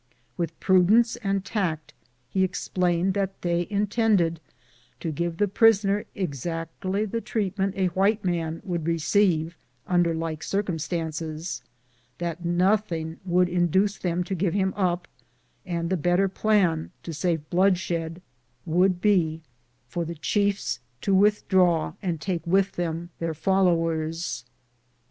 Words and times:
With 0.35 0.59
prudence 0.59 1.15
and 1.17 1.45
tact 1.45 1.93
he 2.27 2.43
explained 2.43 3.13
that 3.13 3.39
tliey 3.41 3.67
intended 3.67 4.39
to 4.99 5.11
give 5.11 5.37
the 5.37 5.47
prisoner 5.47 6.05
exactly 6.15 7.05
the 7.05 7.21
treatment 7.21 7.75
a 7.75 7.85
white 7.93 8.25
man 8.25 8.61
would 8.65 8.87
receive 8.87 9.55
under 9.85 10.15
like 10.15 10.41
circumstances; 10.41 11.61
that 12.17 12.43
nothing 12.43 13.19
would 13.25 13.47
induce 13.47 13.99
them 13.99 14.23
to 14.23 14.33
give 14.33 14.55
him 14.55 14.73
up; 14.75 15.07
and 15.67 15.91
the 15.91 15.97
better 15.97 16.27
plan, 16.27 16.89
to 17.03 17.13
save 17.13 17.47
bloodshed, 17.51 18.23
would 18.65 19.01
be 19.01 19.43
for 19.87 20.03
the 20.03 20.15
chiefs 20.15 20.79
to 21.01 21.13
withdraw 21.13 21.93
and 22.01 22.19
take 22.19 22.47
with 22.47 22.71
them 22.71 23.11
their 23.19 23.35
followers. 23.35 24.45